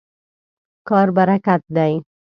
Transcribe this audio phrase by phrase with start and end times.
[0.89, 1.93] کار برکت دی.